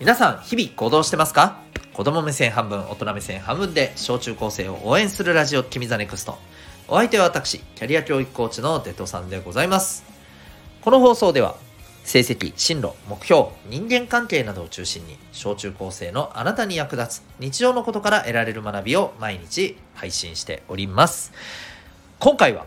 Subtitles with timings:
[0.00, 1.60] 皆さん日々行動してますか？
[1.92, 6.36] 子供目線半分大人目線半分で小中高生を応援するラジオ君 the NEXT。
[6.88, 10.04] お相手は私キャリア教育コーチのデトさんでございます。
[10.82, 11.54] この放送では
[12.02, 21.32] 成績、進路、目標、人間関係などを中心に小中高生のあなたに役立つ日常のことから得られる学びを毎日配信しております。
[22.18, 22.66] 今回は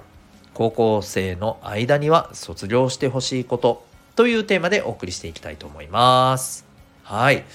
[0.53, 6.66] 高校生の間には卒業してほしいことというテーマでお送りしていきたいと思います。
[7.07, 7.45] はい。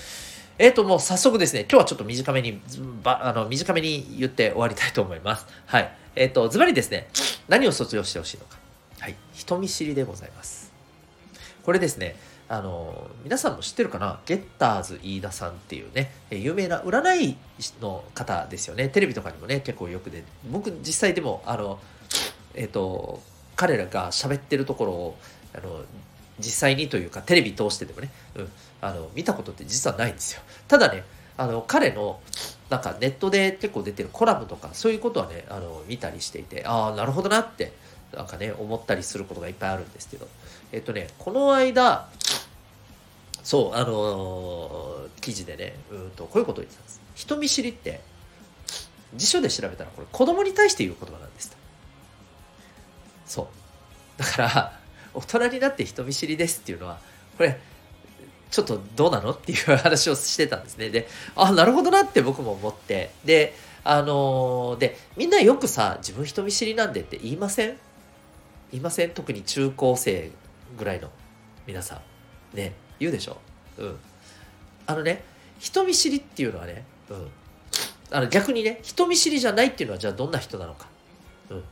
[0.58, 2.58] えっ、ー、と、もう早速ですね、今日はちょっと短めに、
[3.02, 5.46] ばあの短めに言って終わりたいと思います。
[5.66, 5.92] はい。
[6.16, 7.10] えっ、ー、と、ズバリですね、
[7.48, 8.56] 何を卒業してほしいのか。
[9.00, 9.16] はい。
[9.34, 10.72] 人見知りでございます。
[11.64, 12.16] これですね、
[12.48, 14.20] あの、皆さんも知ってるかな？
[14.24, 17.36] ゲッターズ飯田さんっていうね、有名な占い
[17.82, 18.88] の方ですよね。
[18.88, 21.78] テレビとかにもね、結構よくで、僕実際でも、あの、
[22.54, 23.20] えっ、ー、と、
[23.54, 25.18] 彼らが喋ってるところを、
[25.52, 25.82] あの、
[26.38, 30.42] 実際にというかテレビ通してでもね、うん、あの見たことって実はないんですよ。
[30.68, 31.04] ただね
[31.36, 32.20] あの彼の
[32.70, 37.72] なんかネットで結構出てるコラムとかそういうことはねあの見たりしていてああなるほどなって
[38.14, 40.26] なんかね思ったりすることがいっぱいあるんですけど。
[40.72, 42.08] えっとねこの間
[43.42, 47.00] そうあのー、記事でねうんとこういうことを言ってたんです。
[47.14, 48.00] 人見知りって
[49.14, 51.54] 辞書で調べたらこれ子供に対して言う言葉なんです。
[53.26, 53.46] そう。
[54.18, 54.80] だから
[55.14, 56.98] 大人になって人見知りですっていうのは
[57.36, 57.58] これ
[58.50, 60.90] ちょっとどうなのっていう話をしてたんですね。
[60.90, 63.10] で、あ、なるほどなって僕も思って。
[63.24, 67.78] で、あのー、で、みんなよくさ、自分人見知りなんでって言いません？
[68.70, 69.10] 言いません？
[69.10, 70.30] 特に中高生
[70.78, 71.08] ぐらいの
[71.66, 72.02] 皆さ
[72.54, 72.56] ん。
[72.56, 73.38] ね、言うでしょ？
[73.78, 73.96] うん。
[74.86, 75.24] あのね、
[75.58, 77.30] 人見知りっていうのはね、うん。
[78.10, 80.88] あの逆にね、人見知りじゃないっていうのはじゃあどんな人なのか。
[81.48, 81.64] うん。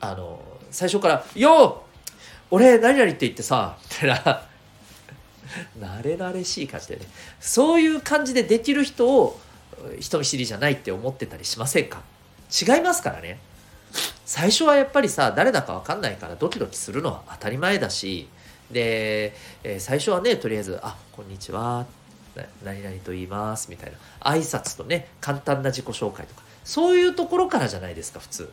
[0.00, 1.84] あの、最初から、よ
[2.50, 4.42] 俺何々って言ってさ、みたいな
[5.78, 7.02] 慣れ慣れしい感じでね。
[7.40, 9.40] そういう感じでできる人を
[9.98, 12.02] 人見知りじゃないって思ってたりしませんか？
[12.50, 13.38] 違いますからね。
[14.24, 18.28] 最初はやっぱりさ誰だか分かんないからドキドキするのは当たり前だし
[18.70, 19.34] で、
[19.64, 21.86] えー、最初はねとりあえず「あこんにちは」
[22.64, 26.42] 何々と言いますみたいな挨拶とね簡単な自己紹介とか。
[26.62, 28.50] そういうところからじゃないですか普通。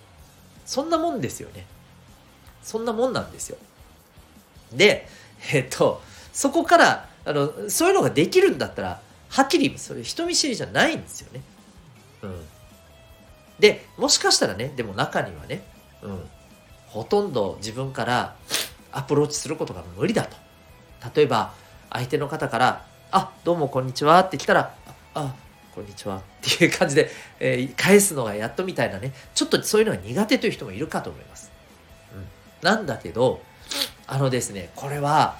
[0.65, 1.65] そんなもんですよね。
[2.63, 3.57] そんなもんなんですよ。
[4.73, 5.07] で
[5.53, 6.01] えっと
[6.33, 11.41] そこからあのそういうのができるんだったらはっきりそれ人見知りじゃないんですよね。
[12.23, 12.45] うん、
[13.59, 15.61] でもしかしたらねでも中にはね、
[16.01, 16.29] うん、
[16.87, 18.35] ほとんど自分から
[18.91, 20.35] アプローチすることが無理だと。
[21.15, 21.53] 例えば
[21.89, 24.73] 相手の方から「あどうもこんにちは」って来たら
[25.13, 25.35] 「あ
[25.75, 31.51] こんにちは」っていう感じで、えー、返すのがやっとみたいなねちょっとそういうのが苦手という人もいるかと思います。
[32.13, 32.27] うん、
[32.61, 33.41] なんだけど
[34.07, 35.37] あのですねこれは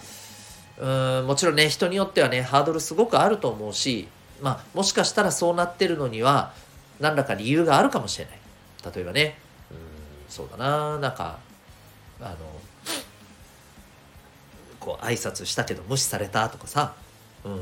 [0.78, 0.86] う
[1.24, 4.08] んもちろんね人によってはねハードルすごくあると思うし
[4.42, 6.54] まあもしかしたらそうなってるのには
[7.00, 8.40] 何らか理由があるかもしれない
[8.94, 9.38] 例えばね
[9.72, 9.78] うん
[10.30, 11.40] そうだななんか
[12.22, 12.36] あの
[14.80, 16.94] こう挨拶したけど無視されたとかさ
[17.44, 17.62] うんなん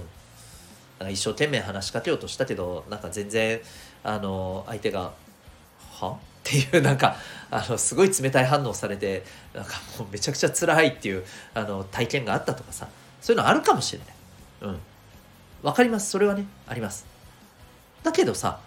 [1.07, 3.59] か一生懸命話しかけようとしたけどなんか全然
[4.03, 5.13] あの相手が
[5.99, 7.17] 「は?」っていうなんか
[7.51, 9.23] あのすごい冷たい反応されて
[9.53, 11.23] なんかもうめちゃくちゃ辛いっていう
[11.53, 12.87] あの体験があったとかさ
[13.21, 14.07] そういうのあるかもしれない。
[14.61, 14.79] うん。
[15.63, 16.11] わかります。
[16.11, 17.07] それはね、あります。
[18.03, 18.59] だけどさ、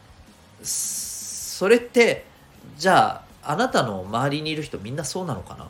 [0.65, 2.25] それって、
[2.77, 5.69] じゃあ、あなたの周りにいる人みんなそうなのかな？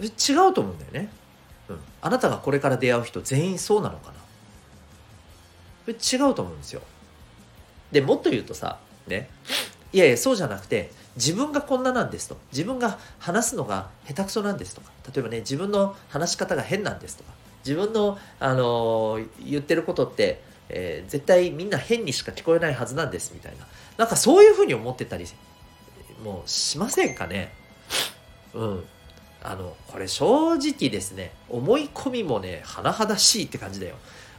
[0.00, 1.10] 違うと思うんだよね。
[1.68, 1.80] うん。
[2.00, 4.10] あなたがこれから出会う人全員そうなのか
[5.86, 5.92] な？
[5.92, 6.80] 違うと思うんですよ。
[7.90, 9.28] で、もっと言うとさ、ね、
[9.92, 12.36] いやいや、そうじゃなくて、自分がこんななんですと。
[12.52, 14.90] 自分が話すのが下手くそなんですとか。
[15.14, 17.32] 例えばね自分の話し方が変なんですとか。
[17.64, 23.66] 自分の、あのー、言ってることって、えー、絶対みんな変にしか聞こえないはずなんですみたいな。
[23.98, 25.26] なんかそういうふうに思ってたり
[26.24, 27.52] もうしませんかね。
[28.54, 28.84] うん。
[29.44, 33.96] あのこれ正直ですね思い込みもね甚だしいって感じだよ。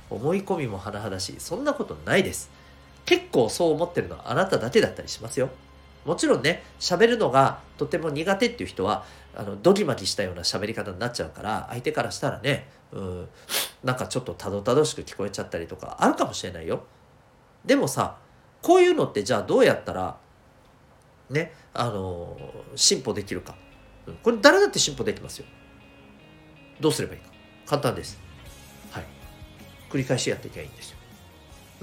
[0.09, 1.35] 思い込みも甚だしい。
[1.39, 2.49] そんなことないです。
[3.05, 5.49] 結構そう思ってるのはあなただけだったりしますよ。
[6.05, 9.05] もちろんね喋るのがとても苦手っていう人は
[9.35, 13.29] あのドギマギしたような喋り方になっちゃうから相手からしたらねうん
[13.83, 16.83] なんかちょっとたどたどしく聞こえちゃったりとかあるかもしれないよ。
[17.65, 18.17] でもさ
[18.61, 20.17] こういうのってじゃあどうやったら
[21.29, 22.37] ねあの
[22.75, 23.55] 進歩できるか。
[24.21, 25.45] これ誰だって進歩できますよ。
[26.81, 27.29] どうすればいいか。
[27.65, 28.19] 簡単です。
[28.91, 29.05] はい。
[29.89, 30.97] 繰り返しやっていけばいいんですよ。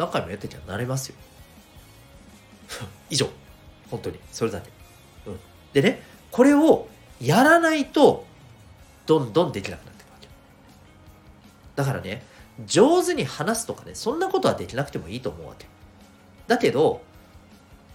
[0.00, 1.16] 何回もやってきゃなれますよ。
[3.10, 3.28] 以上。
[3.90, 4.18] 本当に。
[4.32, 4.70] それだけ、
[5.26, 5.40] うん、
[5.74, 6.88] でねこれを
[7.20, 8.24] やらないと
[9.04, 10.28] どんどんできなくなっていくわけ。
[11.76, 12.24] だからね
[12.64, 15.66] 上手に話すとかねそんなことはできなくてもいいと思うわけ。
[16.46, 17.02] だけど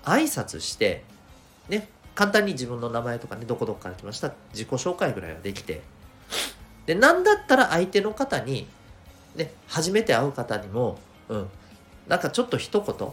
[0.03, 1.03] 挨拶して
[1.69, 5.81] ね簡単に自分の名前とかねどこどこから来ました自己紹介ぐらいはできて
[6.85, 8.67] で何だったら相手の方に
[9.35, 10.99] ね初めて会う方にも
[11.29, 11.49] うん
[12.07, 13.07] なんかちょっと一言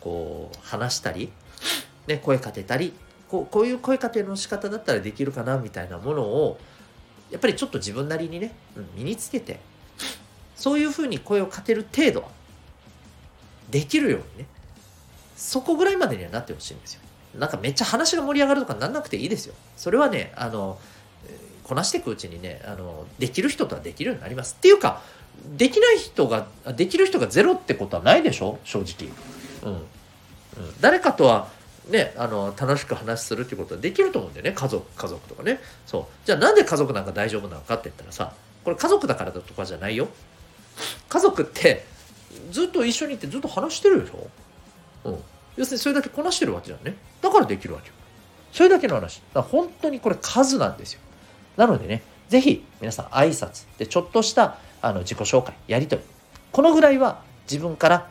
[0.00, 1.30] こう話したり、
[2.06, 2.92] ね、声かけたり
[3.28, 6.58] こうこういう声かけの仕方だったらできるかなみたいなものを
[7.30, 9.60] やっぱりちょっと自分なりにね、うん、身につけて
[10.56, 12.28] そういうふうに声をかける程度は
[13.70, 14.46] できるようにね
[15.36, 17.00] そこぐらいまでにはなってほしいんですよ。
[17.38, 19.54] なんかめっちゃ話が盛り上がるとかなんなくていいですよ。
[19.76, 20.80] それはねあの
[21.62, 24.56] こなしていくうちにねあのできる人とはできるようになります。
[24.58, 25.02] っていうか
[25.56, 26.46] できない人が
[26.76, 28.58] できる人がゼロってことはないでしょ？
[28.64, 29.10] 正直、
[29.64, 29.84] うん、うん、
[30.80, 31.48] 誰かとは
[31.88, 34.52] ねあの楽しく話するってことはできると思うんだよね。
[34.52, 35.60] 家族家族とかね。
[35.86, 36.04] そう。
[36.26, 40.08] じゃあなんで家族なんか大丈夫なのかって言ったらさこれ家族だからだとかじゃないよ。
[41.08, 41.84] 家族って
[42.50, 44.28] ずっと一緒にいてずっと話してるでしょ、
[45.04, 45.18] うん、
[45.56, 46.94] 要するにそれだけこなしてるわけじゃんね。
[47.22, 47.94] だからできるわけよ。
[48.52, 49.22] それだけの話。
[49.34, 51.00] だ本当にこれ数なんですよ。
[51.56, 56.08] なのでねぜひ皆さん挨拶でちょっとしたあの自己紹介やり取り
[56.52, 58.08] このぐらいは自分から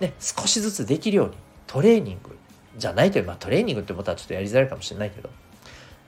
[0.00, 1.34] ね少しずつできるように
[1.66, 2.36] トレーニング
[2.76, 5.30] じゃないという、まあ、トレーニングってことはちょっとやりづらいかもしれないけど、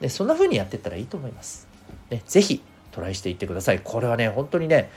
[0.00, 1.68] ね、そんな風にやっていったらいいと思います。
[2.10, 2.62] ね、ぜひ
[2.92, 3.80] トライしていってください。
[3.82, 4.90] これはね、本当にね、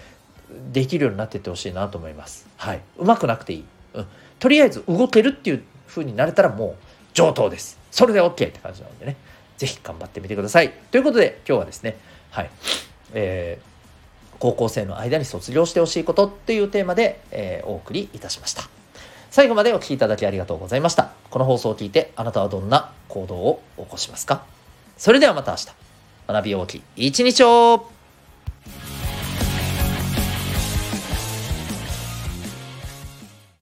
[0.71, 2.48] できるようになっていってほしいなと思います。
[2.57, 2.81] はい。
[2.98, 3.66] うまくなくていい。
[3.94, 4.07] うん。
[4.39, 6.75] とりあえず動けるっていう風になれたらもう
[7.13, 7.80] 上等です。
[7.92, 9.16] それで OK って感じなのでね、
[9.57, 10.71] ぜひ頑張ってみてください。
[10.92, 11.98] ということで、今日はですね、
[12.31, 12.50] はい。
[13.13, 13.73] えー、
[14.44, 18.63] 高校生の間に卒業してほしいことっていうテーマで、えー、お送りいたしました。
[19.31, 21.13] 最後までお聴きいただきありがとうございました。
[21.30, 24.44] この放送を聞いてあなたはどんな行動を起こしますか？
[24.98, 25.68] それではまた明日。
[26.28, 27.90] 学び大きい一日を